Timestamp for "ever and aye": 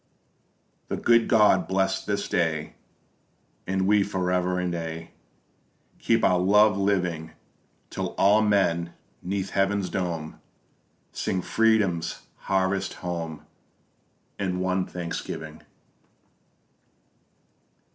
4.31-5.11